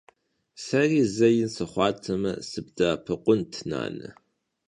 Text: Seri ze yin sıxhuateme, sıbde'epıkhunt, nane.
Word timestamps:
Seri 0.65 1.01
ze 1.15 1.29
yin 1.35 1.49
sıxhuateme, 1.55 2.33
sıbde'epıkhunt, 2.49 3.53
nane. 3.69 4.09